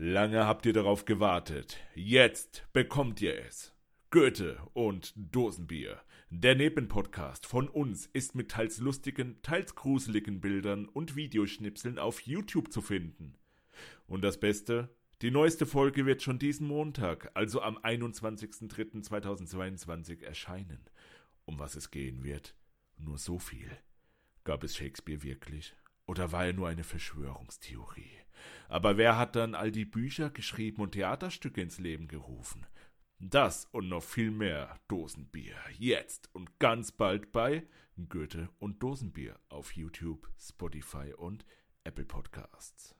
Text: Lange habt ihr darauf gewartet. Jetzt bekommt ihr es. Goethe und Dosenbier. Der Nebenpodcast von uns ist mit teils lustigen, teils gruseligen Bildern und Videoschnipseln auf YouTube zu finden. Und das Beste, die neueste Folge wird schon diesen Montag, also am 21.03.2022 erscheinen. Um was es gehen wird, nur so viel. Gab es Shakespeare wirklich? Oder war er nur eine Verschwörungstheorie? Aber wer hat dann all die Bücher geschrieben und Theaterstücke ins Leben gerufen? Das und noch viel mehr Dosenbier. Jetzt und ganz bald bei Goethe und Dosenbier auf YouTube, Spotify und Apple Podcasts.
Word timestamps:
Lange 0.00 0.46
habt 0.46 0.64
ihr 0.64 0.72
darauf 0.72 1.06
gewartet. 1.06 1.80
Jetzt 1.96 2.68
bekommt 2.72 3.20
ihr 3.20 3.36
es. 3.44 3.74
Goethe 4.10 4.56
und 4.72 5.12
Dosenbier. 5.16 6.00
Der 6.30 6.54
Nebenpodcast 6.54 7.46
von 7.46 7.68
uns 7.68 8.06
ist 8.06 8.36
mit 8.36 8.52
teils 8.52 8.78
lustigen, 8.78 9.42
teils 9.42 9.74
gruseligen 9.74 10.40
Bildern 10.40 10.86
und 10.86 11.16
Videoschnipseln 11.16 11.98
auf 11.98 12.20
YouTube 12.20 12.72
zu 12.72 12.80
finden. 12.80 13.34
Und 14.06 14.22
das 14.22 14.38
Beste, 14.38 14.94
die 15.20 15.32
neueste 15.32 15.66
Folge 15.66 16.06
wird 16.06 16.22
schon 16.22 16.38
diesen 16.38 16.68
Montag, 16.68 17.32
also 17.34 17.60
am 17.60 17.76
21.03.2022 17.76 20.22
erscheinen. 20.22 20.88
Um 21.44 21.58
was 21.58 21.74
es 21.74 21.90
gehen 21.90 22.22
wird, 22.22 22.54
nur 22.98 23.18
so 23.18 23.40
viel. 23.40 23.76
Gab 24.44 24.62
es 24.62 24.76
Shakespeare 24.76 25.24
wirklich? 25.24 25.74
Oder 26.06 26.30
war 26.30 26.46
er 26.46 26.52
nur 26.52 26.68
eine 26.68 26.84
Verschwörungstheorie? 26.84 28.27
Aber 28.68 28.96
wer 28.98 29.16
hat 29.16 29.34
dann 29.34 29.54
all 29.54 29.72
die 29.72 29.86
Bücher 29.86 30.30
geschrieben 30.30 30.82
und 30.82 30.92
Theaterstücke 30.92 31.60
ins 31.60 31.78
Leben 31.78 32.06
gerufen? 32.06 32.66
Das 33.18 33.64
und 33.72 33.88
noch 33.88 34.02
viel 34.02 34.30
mehr 34.30 34.78
Dosenbier. 34.86 35.56
Jetzt 35.76 36.32
und 36.34 36.58
ganz 36.60 36.92
bald 36.92 37.32
bei 37.32 37.66
Goethe 38.08 38.48
und 38.60 38.82
Dosenbier 38.82 39.40
auf 39.48 39.74
YouTube, 39.74 40.28
Spotify 40.38 41.12
und 41.16 41.44
Apple 41.82 42.04
Podcasts. 42.04 42.94